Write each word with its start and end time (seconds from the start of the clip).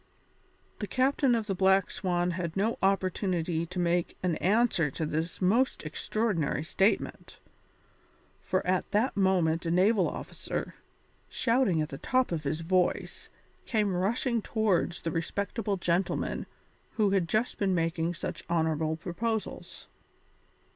The 0.79 0.87
captain 0.87 1.35
of 1.35 1.45
the 1.45 1.53
Black 1.53 1.91
Swan 1.91 2.31
had 2.31 2.57
no 2.57 2.79
opportunity 2.81 3.67
to 3.67 3.77
make 3.77 4.17
an 4.23 4.35
answer 4.37 4.89
to 4.89 5.05
this 5.05 5.39
most 5.39 5.85
extraordinary 5.85 6.63
statement, 6.63 7.39
for 8.41 8.65
at 8.65 8.89
that 8.93 9.15
moment 9.15 9.63
a 9.67 9.69
naval 9.69 10.09
officer, 10.09 10.73
shouting 11.29 11.83
at 11.83 11.89
the 11.89 11.99
top 11.99 12.31
of 12.31 12.45
his 12.45 12.61
voice, 12.61 13.29
came 13.67 13.95
rushing 13.95 14.41
towards 14.41 15.03
the 15.03 15.11
respectable 15.11 15.77
gentleman 15.77 16.47
who 16.93 17.11
had 17.11 17.29
just 17.29 17.59
been 17.59 17.75
making 17.75 18.15
such 18.15 18.43
honourable 18.49 18.95
proposals. 18.97 19.85